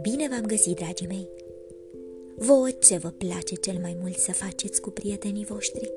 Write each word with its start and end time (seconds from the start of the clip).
Bine 0.00 0.28
v-am 0.28 0.46
găsit, 0.46 0.76
dragii 0.76 1.06
mei! 1.06 1.28
Vouă 2.36 2.70
ce 2.70 2.96
vă 2.96 3.08
place 3.08 3.54
cel 3.54 3.78
mai 3.80 3.96
mult 4.00 4.16
să 4.16 4.32
faceți 4.32 4.80
cu 4.80 4.90
prietenii 4.90 5.44
voștri? 5.44 5.92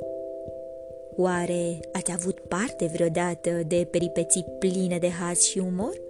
Oare 1.15 1.79
ați 1.91 2.11
avut 2.11 2.39
parte 2.39 2.89
vreodată 2.93 3.49
de 3.67 3.87
peripeții 3.91 4.45
pline 4.59 4.97
de 4.97 5.09
haz 5.09 5.39
și 5.39 5.57
umor? 5.57 6.01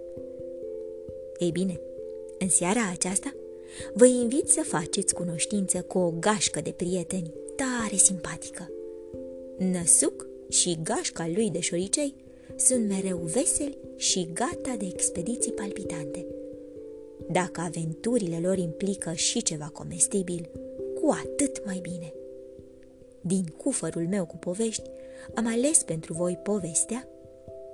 Ei 1.38 1.50
bine, 1.50 1.80
în 2.38 2.48
seara 2.48 2.80
aceasta 2.92 3.34
vă 3.94 4.06
invit 4.06 4.48
să 4.48 4.60
faceți 4.64 5.14
cunoștință 5.14 5.82
cu 5.82 5.98
o 5.98 6.10
gașcă 6.10 6.60
de 6.60 6.70
prieteni 6.70 7.32
tare 7.56 7.96
simpatică. 7.96 8.70
Năsuc 9.56 10.26
și 10.48 10.78
gașca 10.82 11.28
lui 11.34 11.50
de 11.50 11.60
șoricei 11.60 12.14
sunt 12.58 12.88
mereu 12.88 13.16
veseli 13.18 13.78
și 13.96 14.28
gata 14.32 14.74
de 14.78 14.86
expediții 14.86 15.52
palpitante. 15.52 16.26
Dacă 17.30 17.60
aventurile 17.60 18.38
lor 18.42 18.58
implică 18.58 19.12
și 19.12 19.42
ceva 19.42 19.70
comestibil, 19.72 20.50
cu 21.00 21.10
atât 21.24 21.64
mai 21.64 21.78
bine. 21.82 22.12
Din 23.20 23.44
cufărul 23.56 24.06
meu 24.08 24.26
cu 24.26 24.36
povești, 24.36 24.90
am 25.34 25.46
ales 25.46 25.82
pentru 25.82 26.12
voi 26.12 26.38
povestea 26.42 27.08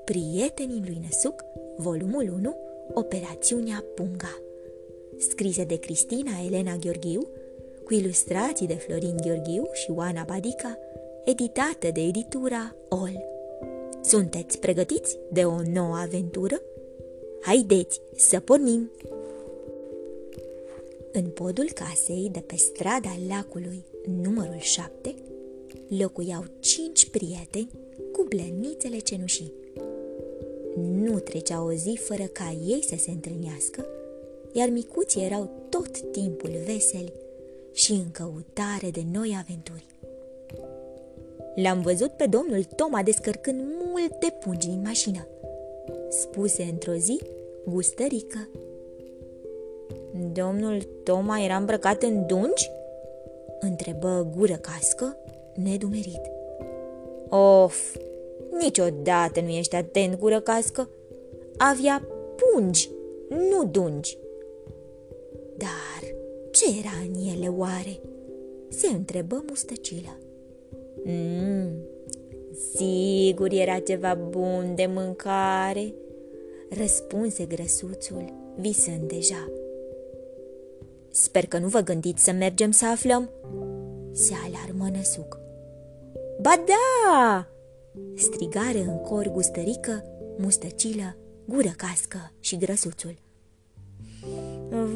Prietenii 0.04 0.82
lui 0.86 1.00
Năsuc, 1.02 1.44
volumul 1.76 2.32
1, 2.36 2.56
Operațiunea 2.94 3.84
Punga, 3.94 4.38
scrise 5.18 5.64
de 5.64 5.78
Cristina 5.78 6.32
Elena 6.46 6.76
Gheorghiu, 6.76 7.28
cu 7.84 7.94
ilustrații 7.94 8.66
de 8.66 8.74
Florin 8.74 9.16
Gheorghiu 9.16 9.68
și 9.72 9.90
Oana 9.90 10.24
Badica, 10.26 10.78
editată 11.24 11.90
de 11.92 12.00
editura 12.00 12.76
OL. 12.88 13.33
Sunteți 14.06 14.58
pregătiți 14.58 15.18
de 15.32 15.44
o 15.44 15.62
nouă 15.72 15.96
aventură? 15.96 16.60
Haideți 17.40 18.00
să 18.16 18.40
pornim! 18.40 18.90
În 21.12 21.24
podul 21.24 21.70
casei 21.74 22.28
de 22.32 22.40
pe 22.40 22.56
strada 22.56 23.16
lacului 23.28 23.84
numărul 24.22 24.58
7 24.58 25.14
locuiau 25.88 26.44
cinci 26.58 27.10
prieteni 27.10 27.70
cu 28.12 28.26
blănițele 28.28 28.98
cenușii. 28.98 29.52
Nu 30.76 31.18
trecea 31.18 31.64
o 31.64 31.72
zi 31.72 31.98
fără 32.02 32.24
ca 32.24 32.56
ei 32.66 32.84
să 32.88 32.94
se 32.98 33.10
întâlnească, 33.10 33.86
iar 34.52 34.68
micuții 34.68 35.24
erau 35.24 35.50
tot 35.68 36.00
timpul 36.12 36.50
veseli 36.64 37.12
și 37.72 37.92
în 37.92 38.10
căutare 38.10 38.90
de 38.92 39.02
noi 39.12 39.36
aventuri. 39.38 39.86
L-am 41.54 41.80
văzut 41.80 42.10
pe 42.10 42.26
domnul 42.26 42.64
Toma 42.64 43.02
descărcând 43.02 43.60
multe 43.92 44.36
pungi 44.40 44.68
din 44.68 44.80
mașină, 44.84 45.26
spuse 46.08 46.62
într-o 46.62 46.92
zi 46.92 47.20
gustărică. 47.64 48.48
Domnul 50.32 50.82
Toma 51.02 51.44
era 51.44 51.56
îmbrăcat 51.56 52.02
în 52.02 52.26
dungi? 52.26 52.70
întrebă 53.60 54.30
gură 54.36 54.54
cască, 54.54 55.16
nedumerit. 55.54 56.20
Of, 57.28 57.96
niciodată 58.58 59.40
nu 59.40 59.48
ești 59.48 59.74
atent, 59.74 60.18
gură 60.18 60.40
cască. 60.40 60.88
Avea 61.56 62.08
pungi, 62.36 62.90
nu 63.28 63.64
dungi. 63.64 64.18
Dar 65.56 66.10
ce 66.50 66.64
era 66.78 66.92
în 67.08 67.14
ele 67.34 67.48
oare? 67.48 68.00
Se 68.68 68.86
întrebă 68.86 69.44
mustăcilă. 69.48 70.18
Mm, 71.04 71.68
sigur 72.74 73.52
era 73.52 73.78
ceva 73.78 74.14
bun 74.14 74.72
de 74.74 74.86
mâncare, 74.86 75.94
răspunse 76.78 77.44
grăsuțul, 77.44 78.32
visând 78.58 79.08
deja. 79.08 79.48
Sper 81.10 81.46
că 81.46 81.58
nu 81.58 81.68
vă 81.68 81.80
gândiți 81.80 82.24
să 82.24 82.32
mergem 82.32 82.70
să 82.70 82.86
aflăm, 82.86 83.30
se 84.12 84.32
alarmă 84.46 84.88
Năsuc. 84.96 85.38
Ba 86.40 86.64
da! 86.66 87.48
strigare 88.14 88.78
în 88.78 88.98
cor 88.98 89.28
gustărică, 89.28 90.04
mustăcilă, 90.38 91.16
gură 91.44 91.72
cască 91.76 92.32
și 92.40 92.56
grăsuțul. 92.56 93.14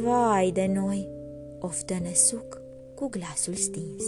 Vai 0.03 0.51
de 0.51 0.71
noi, 0.75 1.09
oftă 1.59 1.95
Năsuc 2.03 2.61
cu 2.95 3.09
glasul 3.09 3.55
stins. 3.55 4.05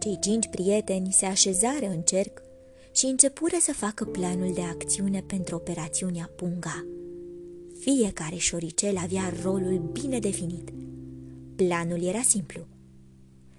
Cei 0.00 0.18
cinci 0.20 0.48
prieteni 0.48 1.12
se 1.12 1.26
așezară 1.26 1.86
în 1.86 2.00
cerc 2.00 2.42
și 2.92 3.06
începură 3.06 3.56
să 3.60 3.72
facă 3.72 4.04
planul 4.04 4.52
de 4.54 4.60
acțiune 4.60 5.22
pentru 5.26 5.54
operațiunea 5.54 6.30
Punga. 6.36 6.86
Fiecare 7.78 8.36
șoricel 8.36 8.96
avea 8.96 9.32
rolul 9.42 9.90
bine 9.92 10.18
definit. 10.18 10.70
Planul 11.56 12.02
era 12.02 12.20
simplu. 12.20 12.60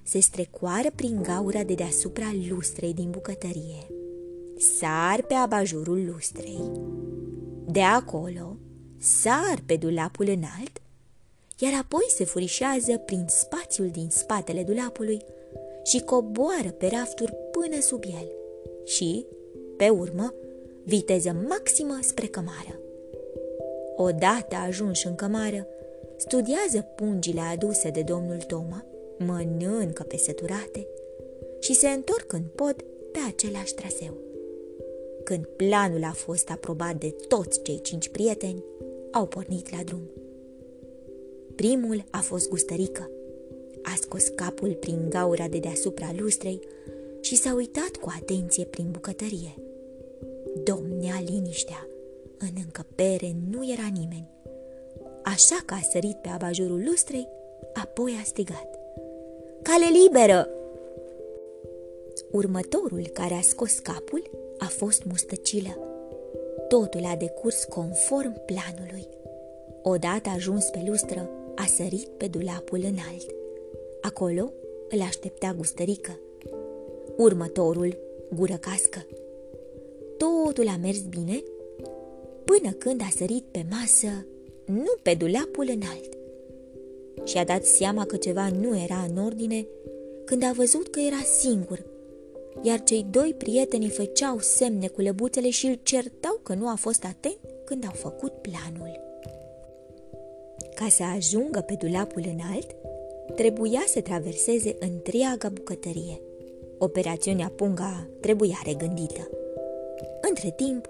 Se 0.03 0.19
strecoară 0.19 0.91
prin 0.96 1.22
gaura 1.24 1.63
de 1.63 1.74
deasupra 1.74 2.31
lustrei 2.50 2.94
din 2.94 3.09
bucătărie. 3.09 3.88
Sar 4.78 5.22
pe 5.28 5.34
abajurul 5.34 6.06
lustrei. 6.06 6.72
De 7.66 7.81
acolo, 7.81 8.57
sar 8.97 9.63
pe 9.66 9.75
dulapul 9.75 10.28
înalt, 10.28 10.81
iar 11.59 11.74
apoi 11.81 12.06
se 12.16 12.24
furișează 12.24 12.97
prin 12.97 13.25
spațiul 13.30 13.90
din 13.90 14.07
spatele 14.09 14.63
dulapului 14.63 15.19
și 15.84 16.02
coboară 16.02 16.72
pe 16.78 16.88
rafturi 16.88 17.34
până 17.52 17.81
sub 17.81 18.03
el 18.03 18.31
și, 18.86 19.25
pe 19.78 19.90
urmă, 19.90 20.34
viteză 20.84 21.36
maximă 21.47 22.00
spre 22.02 22.25
cămară. 22.25 22.80
Odată 23.96 24.56
ajunși 24.56 25.08
în 25.08 25.16
cămară, 25.16 25.68
studiază 26.18 26.86
pungile 26.96 27.40
aduse 27.40 27.90
de 27.90 28.02
domnul 28.02 28.38
Toma, 28.38 28.86
mănâncă 29.18 30.03
pe 30.03 30.18
săturate 30.18 30.88
și 31.59 31.74
se 31.74 31.88
întorc 31.88 32.34
în 32.34 32.44
pod 32.56 32.75
pe 33.12 33.19
același 33.28 33.74
traseu. 33.74 34.13
Când 35.24 35.46
planul 35.46 36.03
a 36.03 36.12
fost 36.12 36.50
aprobat 36.50 36.96
de 36.96 37.16
toți 37.28 37.62
cei 37.62 37.81
cinci 37.81 38.09
prieteni, 38.09 38.63
au 39.12 39.25
pornit 39.25 39.72
la 39.78 39.84
drum. 39.84 40.09
Primul 41.56 42.03
a 42.09 42.18
fost 42.18 42.50
gustărică. 42.50 43.09
A 43.84 43.94
scos 44.02 44.28
capul 44.28 44.74
prin 44.74 45.09
gaura 45.09 45.47
de 45.47 45.58
deasupra 45.59 46.12
lustrei 46.18 46.59
și 47.22 47.36
s-a 47.36 47.53
uitat 47.53 47.96
cu 48.02 48.14
atenție 48.22 48.66
prin 48.66 48.92
bucătărie. 48.92 49.56
Domnea 50.64 51.22
liniștea. 51.25 51.88
În 52.38 52.50
încăpere 52.66 53.36
nu 53.50 53.72
era 53.72 53.88
nimeni. 53.94 54.30
Așa 55.24 55.64
că 55.66 55.74
a 55.74 55.81
sărit 55.92 56.16
pe 56.16 56.30
abajurul 56.30 56.84
lustrei, 56.88 57.28
apoi 57.74 58.18
a 58.22 58.24
strigat. 58.24 58.80
Cale 59.62 59.86
liberă! 60.03 60.50
Următorul 62.31 63.08
care 63.13 63.34
a 63.34 63.42
scos 63.42 63.80
capul 63.80 64.30
a 64.58 64.66
fost 64.66 65.03
mustăcilă. 65.03 65.78
Totul 66.68 67.06
a 67.06 67.16
decurs 67.16 67.63
conform 67.63 68.46
planului. 68.46 69.08
Odată 69.81 70.30
ajuns 70.30 70.66
pe 70.66 70.84
lustră, 70.88 71.30
a 71.56 71.66
sărit 71.66 72.08
pe 72.08 72.28
dulapul 72.28 72.78
înalt. 72.78 73.41
Acolo 74.01 74.51
îl 74.89 75.01
aștepta 75.01 75.53
gustărică. 75.57 76.19
Următorul, 77.17 77.97
gură 78.35 78.56
cască. 78.56 79.06
Totul 80.17 80.67
a 80.67 80.78
mers 80.81 81.00
bine 81.00 81.44
până 82.45 82.72
când 82.72 83.01
a 83.01 83.09
sărit 83.16 83.44
pe 83.51 83.66
masă, 83.69 84.25
nu 84.66 84.94
pe 85.01 85.13
dulapul 85.13 85.69
înalt. 85.73 86.17
Și 87.23 87.38
a 87.38 87.44
dat 87.44 87.66
seama 87.66 88.06
că 88.06 88.17
ceva 88.17 88.50
nu 88.50 88.78
era 88.78 89.06
în 89.09 89.17
ordine 89.17 89.67
când 90.25 90.44
a 90.44 90.51
văzut 90.56 90.88
că 90.88 91.00
era 91.00 91.22
singur, 91.39 91.85
iar 92.62 92.83
cei 92.83 93.06
doi 93.12 93.35
prieteni 93.38 93.89
făceau 93.89 94.39
semne 94.39 94.88
cu 94.88 95.01
lăbuțele 95.01 95.50
și 95.50 95.66
îl 95.66 95.79
certau 95.83 96.39
că 96.44 96.53
nu 96.53 96.68
a 96.68 96.75
fost 96.75 97.03
atent 97.03 97.39
când 97.65 97.86
au 97.86 97.94
făcut 97.94 98.31
planul. 98.31 99.00
Ca 100.75 100.88
să 100.89 101.03
ajungă 101.03 101.59
pe 101.59 101.74
dulapul 101.74 102.24
înalt, 102.25 102.75
trebuia 103.36 103.83
să 103.88 104.01
traverseze 104.01 104.75
întreaga 104.80 105.50
bucătărie. 105.50 106.22
Operațiunea 106.78 107.51
Punga 107.56 108.07
trebuia 108.19 108.62
regândită. 108.66 109.30
Între 110.22 110.54
timp, 110.56 110.88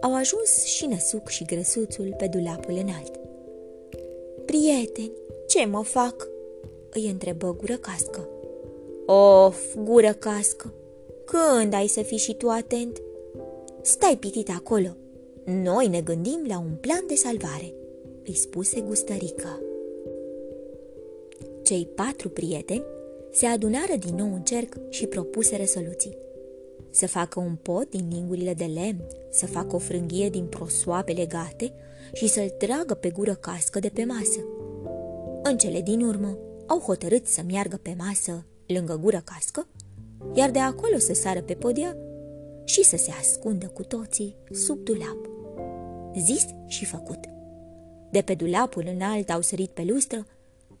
au 0.00 0.14
ajuns 0.14 0.64
și 0.64 0.86
Năsuc 0.86 1.28
și 1.28 1.44
Grăsuțul 1.44 2.14
pe 2.16 2.26
dulapul 2.26 2.74
înalt. 2.74 3.20
Prieteni, 4.44 5.12
ce 5.46 5.64
mă 5.64 5.82
fac?" 5.82 6.28
îi 6.90 7.08
întrebă 7.10 7.56
gură 7.56 7.76
cască. 7.76 8.28
Of, 9.06 9.74
gură 9.84 10.12
cască, 10.12 10.72
când 11.24 11.72
ai 11.72 11.86
să 11.86 12.02
fii 12.02 12.16
și 12.16 12.34
tu 12.34 12.48
atent? 12.48 13.02
Stai 13.82 14.16
pitit 14.20 14.48
acolo. 14.50 14.88
Noi 15.44 15.88
ne 15.88 16.00
gândim 16.00 16.44
la 16.48 16.58
un 16.58 16.76
plan 16.80 17.04
de 17.08 17.14
salvare, 17.14 17.74
îi 18.24 18.34
spuse 18.34 18.80
gustărica. 18.80 19.60
Cei 21.68 21.86
patru 21.94 22.28
prieteni 22.28 22.84
se 23.32 23.46
adunară 23.46 23.96
din 23.98 24.14
nou 24.14 24.34
în 24.34 24.42
cerc 24.42 24.74
și 24.90 25.06
propuseră 25.06 25.64
soluții. 25.64 26.16
să 26.90 27.06
facă 27.06 27.40
un 27.40 27.54
pot 27.54 27.90
din 27.90 28.08
lingurile 28.10 28.54
de 28.54 28.64
lemn, 28.64 29.06
să 29.30 29.46
facă 29.46 29.74
o 29.74 29.78
frânghie 29.78 30.28
din 30.28 30.46
prosoape 30.46 31.12
legate 31.12 31.72
și 32.12 32.28
să-l 32.28 32.48
tragă 32.48 32.94
pe 32.94 33.10
gură 33.10 33.34
cască 33.34 33.78
de 33.78 33.88
pe 33.88 34.04
masă. 34.04 34.40
În 35.42 35.58
cele 35.58 35.80
din 35.80 36.00
urmă, 36.00 36.38
au 36.66 36.78
hotărât 36.78 37.26
să 37.26 37.42
meargă 37.50 37.78
pe 37.82 37.94
masă 37.98 38.46
lângă 38.66 38.98
gură 39.02 39.22
cască, 39.24 39.66
iar 40.34 40.50
de 40.50 40.58
acolo 40.58 40.98
să 40.98 41.14
sară 41.14 41.42
pe 41.42 41.54
podia 41.54 41.96
și 42.64 42.84
să 42.84 42.96
se 42.96 43.10
ascundă 43.20 43.66
cu 43.66 43.82
toții 43.82 44.36
sub 44.50 44.78
dulap. 44.78 45.18
Zis 46.18 46.46
și 46.66 46.84
făcut. 46.84 47.20
De 48.10 48.20
pe 48.20 48.34
dulapul 48.34 48.84
înalt 48.94 49.30
au 49.30 49.40
sărit 49.40 49.70
pe 49.70 49.84
lustră, 49.88 50.26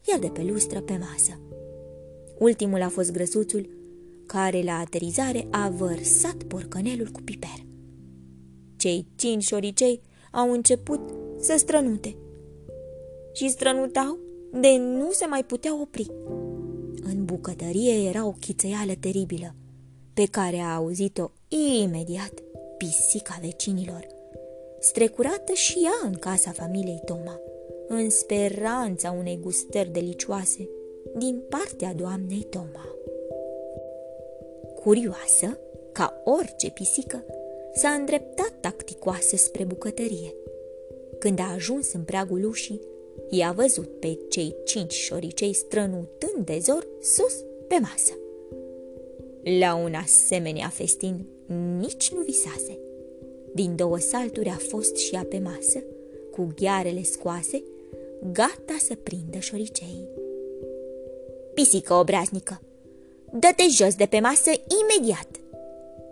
iar 0.04 0.18
de 0.18 0.26
pe 0.26 0.42
lustră 0.42 0.80
pe 0.80 0.92
masă. 0.92 1.40
Ultimul 2.38 2.82
a 2.82 2.88
fost 2.88 3.12
grăsuțul, 3.12 3.68
care 4.26 4.62
la 4.62 4.78
aterizare 4.78 5.46
a 5.50 5.68
vărsat 5.68 6.42
porcănelul 6.42 7.08
cu 7.12 7.20
piper. 7.22 7.66
Cei 8.76 9.06
cinci 9.16 9.42
șoricei 9.42 10.00
au 10.32 10.52
început 10.52 11.00
să 11.40 11.54
strănute 11.56 12.16
și 13.32 13.48
strănutau 13.48 14.18
de 14.52 14.76
nu 14.76 15.10
se 15.10 15.26
mai 15.26 15.44
putea 15.44 15.80
opri. 15.80 16.10
În 17.02 17.24
bucătărie 17.24 18.08
era 18.08 18.26
o 18.26 18.32
chițăială 18.32 18.92
teribilă, 19.00 19.54
pe 20.14 20.24
care 20.24 20.58
a 20.58 20.74
auzit-o 20.74 21.30
imediat 21.82 22.32
pisica 22.78 23.38
vecinilor, 23.40 24.06
strecurată 24.80 25.52
și 25.52 25.78
ea 25.84 26.08
în 26.08 26.14
casa 26.14 26.50
familiei 26.50 27.00
Toma, 27.04 27.40
în 27.88 28.10
speranța 28.10 29.14
unei 29.18 29.38
gustări 29.42 29.88
delicioase 29.88 30.68
din 31.16 31.42
partea 31.48 31.94
doamnei 31.94 32.46
Toma. 32.50 32.96
Curioasă, 34.74 35.58
ca 35.92 36.22
orice 36.24 36.70
pisică, 36.70 37.24
s-a 37.74 37.88
îndreptat 37.88 38.52
tacticoasă 38.60 39.36
spre 39.36 39.64
bucătărie. 39.64 40.34
Când 41.18 41.38
a 41.38 41.52
ajuns 41.54 41.92
în 41.92 42.02
pragul 42.02 42.44
ușii, 42.44 42.80
i-a 43.30 43.52
văzut 43.52 44.00
pe 44.00 44.18
cei 44.28 44.54
cinci 44.64 44.92
șoricei 44.92 45.52
strănutând 45.52 46.44
de 46.44 46.58
zor 46.60 46.86
sus 47.00 47.44
pe 47.68 47.78
masă. 47.80 48.12
La 49.58 49.74
un 49.74 49.94
asemenea 49.94 50.68
festin 50.68 51.26
nici 51.78 52.12
nu 52.12 52.20
visase. 52.20 52.78
Din 53.54 53.76
două 53.76 53.98
salturi 53.98 54.48
a 54.48 54.56
fost 54.68 54.96
și 54.96 55.14
ea 55.14 55.24
pe 55.28 55.38
masă, 55.38 55.82
cu 56.30 56.52
ghearele 56.60 57.02
scoase, 57.02 57.62
gata 58.22 58.76
să 58.78 58.94
prindă 59.02 59.38
șoriceii. 59.38 60.08
Pisică 61.54 61.94
obraznică, 61.94 62.60
dă-te 63.32 63.68
jos 63.68 63.94
de 63.94 64.06
pe 64.06 64.20
masă 64.20 64.50
imediat! 64.50 65.28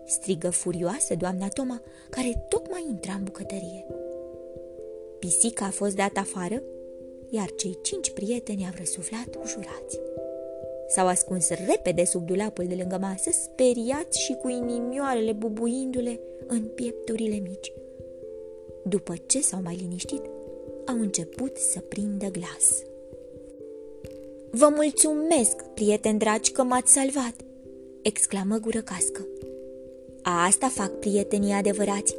strigă 0.06 0.50
furioasă 0.50 1.14
doamna 1.14 1.48
Toma, 1.48 1.82
care 2.10 2.46
tocmai 2.48 2.84
intra 2.88 3.12
în 3.12 3.24
bucătărie. 3.24 3.86
Pisica 5.18 5.64
a 5.64 5.70
fost 5.70 5.96
dată 5.96 6.20
afară, 6.20 6.62
iar 7.28 7.50
cei 7.56 7.78
cinci 7.82 8.10
prieteni 8.10 8.64
au 8.64 8.72
răsuflat 8.78 9.38
ușurați. 9.42 9.98
S-au 10.88 11.06
ascuns 11.06 11.48
repede 11.48 12.04
sub 12.04 12.26
dulapul 12.26 12.64
de 12.66 12.74
lângă 12.74 12.98
masă, 13.00 13.30
speriați 13.30 14.20
și 14.20 14.34
cu 14.34 14.48
inimioarele 14.48 15.32
bubuindu-le 15.32 16.20
în 16.46 16.62
piepturile 16.74 17.36
mici. 17.36 17.72
După 18.84 19.14
ce 19.26 19.40
s-au 19.40 19.60
mai 19.62 19.76
liniștit, 19.76 20.22
au 20.86 21.00
început 21.00 21.56
să 21.56 21.80
prindă 21.80 22.26
glas. 22.26 22.82
Vă 24.50 24.68
mulțumesc, 24.74 25.62
prieteni 25.74 26.18
dragi, 26.18 26.52
că 26.52 26.62
m-ați 26.62 26.92
salvat!" 26.92 27.34
exclamă 28.02 28.56
gură 28.56 28.80
cască. 28.80 29.26
Asta 30.22 30.68
fac 30.68 30.90
prietenii 30.98 31.52
adevărați, 31.52 32.16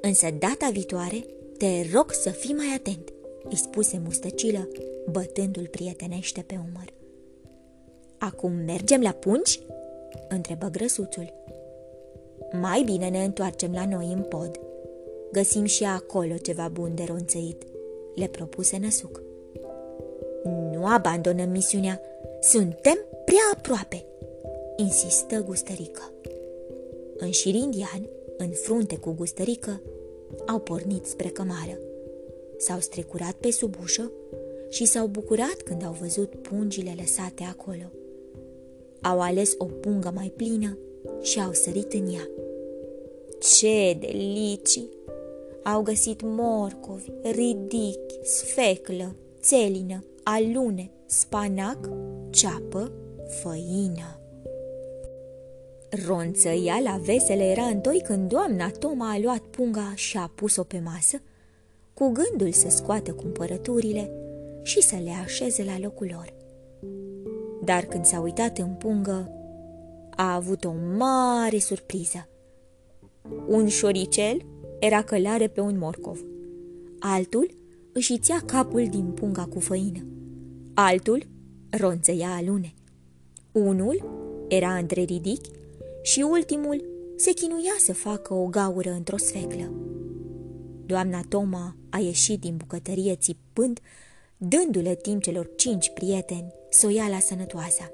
însă 0.00 0.26
data 0.38 0.68
viitoare 0.72 1.24
te 1.58 1.86
rog 1.94 2.12
să 2.12 2.30
fii 2.30 2.54
mai 2.54 2.72
atent, 2.74 3.12
îi 3.48 3.56
spuse 3.56 4.00
mustăcilă, 4.04 4.68
bătându-l 5.10 5.68
prietenește 5.70 6.44
pe 6.46 6.60
umăr. 6.68 6.92
Acum 8.18 8.52
mergem 8.52 9.00
la 9.00 9.10
pungi? 9.10 9.60
întrebă 10.28 10.66
grăsuțul. 10.66 11.32
Mai 12.52 12.82
bine 12.82 13.08
ne 13.08 13.24
întoarcem 13.24 13.72
la 13.72 13.86
noi 13.86 14.12
în 14.12 14.22
pod. 14.22 14.60
Găsim 15.32 15.64
și 15.64 15.84
acolo 15.84 16.36
ceva 16.36 16.68
bun 16.68 16.94
de 16.94 17.04
ronțăit, 17.04 17.62
le 18.16 18.26
propuse 18.26 18.78
Năsuc. 18.78 19.22
Nu 20.72 20.86
abandonăm 20.86 21.50
misiunea, 21.50 22.00
suntem 22.40 22.98
prea 23.24 23.50
aproape, 23.54 24.04
insistă 24.76 25.42
Gustărică. 25.46 26.12
În 27.16 27.30
șir 27.30 27.54
indian, 27.54 28.08
în 28.36 28.48
frunte 28.50 28.96
cu 28.96 29.10
Gustărică, 29.10 29.80
au 30.46 30.58
pornit 30.58 31.04
spre 31.04 31.28
cămară. 31.28 31.78
S-au 32.56 32.80
strecurat 32.80 33.32
pe 33.32 33.50
sub 33.50 33.74
ușă 33.82 34.10
și 34.68 34.84
s-au 34.84 35.06
bucurat 35.06 35.56
când 35.64 35.84
au 35.84 35.96
văzut 36.00 36.34
pungile 36.34 36.94
lăsate 36.96 37.42
acolo. 37.42 37.90
Au 39.02 39.20
ales 39.20 39.54
o 39.58 39.64
pungă 39.64 40.12
mai 40.14 40.32
plină 40.36 40.78
și 41.22 41.40
au 41.40 41.52
sărit 41.52 41.92
în 41.92 42.14
ea. 42.14 42.28
Ce 43.38 43.96
delicii! 44.00 44.95
Au 45.74 45.82
găsit 45.82 46.20
morcovi, 46.22 47.10
ridichi, 47.22 48.18
sfeclă, 48.22 49.16
țelină, 49.40 50.04
alune, 50.22 50.90
spanac, 51.06 51.90
ceapă, 52.30 52.92
făină. 53.28 54.20
Ronțăia 56.06 56.80
la 56.82 57.00
vesele 57.02 57.44
era 57.44 57.62
întoi 57.62 58.02
când 58.04 58.28
doamna 58.28 58.70
Toma 58.70 59.12
a 59.12 59.18
luat 59.18 59.38
punga 59.38 59.92
și 59.94 60.16
a 60.16 60.32
pus-o 60.34 60.62
pe 60.62 60.80
masă, 60.84 61.20
cu 61.94 62.12
gândul 62.12 62.52
să 62.52 62.68
scoată 62.68 63.12
cumpărăturile 63.12 64.10
și 64.62 64.82
să 64.82 64.96
le 65.04 65.12
așeze 65.24 65.64
la 65.64 65.78
locul 65.78 66.10
lor. 66.12 66.34
Dar 67.64 67.84
când 67.84 68.04
s-a 68.04 68.20
uitat 68.20 68.58
în 68.58 68.74
pungă, 68.74 69.30
a 70.10 70.34
avut 70.34 70.64
o 70.64 70.72
mare 70.96 71.58
surpriză. 71.58 72.28
Un 73.46 73.68
șoricel 73.68 74.36
era 74.78 75.02
călare 75.02 75.46
pe 75.48 75.60
un 75.60 75.78
morcov. 75.78 76.24
Altul 76.98 77.50
își 77.92 78.18
ția 78.18 78.42
capul 78.46 78.86
din 78.90 79.04
punga 79.04 79.44
cu 79.44 79.60
făină. 79.60 80.06
Altul 80.74 81.26
ronțăia 81.70 82.28
alune. 82.28 82.74
Unul 83.52 84.10
era 84.48 84.76
între 84.76 85.02
ridichi 85.02 85.50
și 86.02 86.20
ultimul 86.30 86.84
se 87.16 87.32
chinuia 87.32 87.74
să 87.78 87.92
facă 87.92 88.34
o 88.34 88.46
gaură 88.46 88.90
într-o 88.90 89.16
sfeclă. 89.16 89.72
Doamna 90.86 91.20
Toma 91.28 91.76
a 91.90 91.98
ieșit 91.98 92.40
din 92.40 92.56
bucătărie 92.56 93.14
țipând, 93.14 93.80
dându-le 94.36 94.94
timp 94.94 95.22
celor 95.22 95.50
cinci 95.56 95.90
prieteni 95.94 96.52
soiala 96.68 97.18
sănătoasă. 97.18 97.90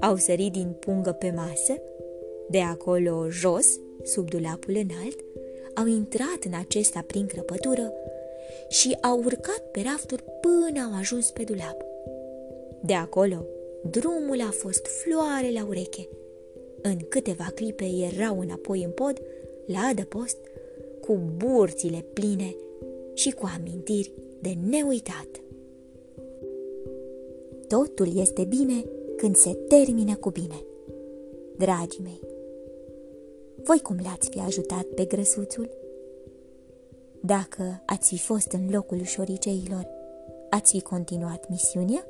Au 0.00 0.16
sărit 0.16 0.52
din 0.52 0.76
pungă 0.80 1.12
pe 1.12 1.32
masă, 1.36 1.80
de 2.50 2.60
acolo 2.60 3.28
jos, 3.30 3.66
sub 4.02 4.30
dulapul 4.30 4.74
înalt, 4.74 5.24
au 5.74 5.86
intrat 5.86 6.44
în 6.44 6.54
acesta 6.54 7.04
prin 7.06 7.26
crăpătură 7.26 7.92
și 8.68 8.96
au 9.00 9.18
urcat 9.24 9.62
pe 9.70 9.80
rafturi 9.84 10.24
până 10.40 10.84
au 10.84 10.98
ajuns 10.98 11.30
pe 11.30 11.42
dulap. 11.42 11.84
De 12.80 12.94
acolo, 12.94 13.44
drumul 13.90 14.40
a 14.40 14.50
fost 14.50 14.86
floare 14.86 15.50
la 15.52 15.66
ureche. 15.68 16.08
În 16.82 16.96
câteva 17.08 17.46
clipe 17.54 17.84
erau 17.84 18.40
înapoi 18.40 18.82
în 18.82 18.90
pod, 18.90 19.20
la 19.66 19.78
adăpost, 19.78 20.36
cu 21.00 21.20
burțile 21.36 22.04
pline 22.12 22.54
și 23.14 23.30
cu 23.30 23.50
amintiri 23.58 24.12
de 24.40 24.56
neuitat. 24.68 25.28
Totul 27.68 28.18
este 28.18 28.44
bine 28.44 28.84
când 29.16 29.36
se 29.36 29.54
termină 29.68 30.16
cu 30.16 30.30
bine. 30.30 30.64
Dragii 31.56 32.02
mei, 32.02 32.20
voi 33.64 33.80
cum 33.80 33.96
l-ați 34.02 34.28
fi 34.30 34.40
ajutat 34.40 34.82
pe 34.82 35.04
grăsuțul? 35.04 35.70
Dacă 37.20 37.82
ați 37.86 38.08
fi 38.08 38.18
fost 38.18 38.52
în 38.52 38.68
locul 38.70 39.02
șoriceilor, 39.02 39.88
ați 40.50 40.72
fi 40.72 40.82
continuat 40.82 41.48
misiunea? 41.48 42.06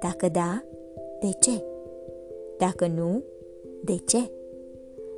Dacă 0.00 0.28
da, 0.28 0.64
de 1.20 1.30
ce? 1.40 1.64
Dacă 2.58 2.86
nu, 2.86 3.22
de 3.84 3.96
ce? 3.96 4.30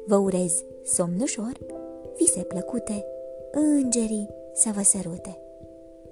Vă 0.06 0.16
urez 0.16 0.64
somn 0.84 1.20
ușor, 1.20 1.52
vise 2.18 2.40
plăcute, 2.42 3.04
îngerii 3.52 4.28
să 4.52 4.70
vă 4.74 4.82
sărute. 4.82 5.38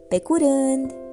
Pe 0.08 0.20
curând! 0.20 1.03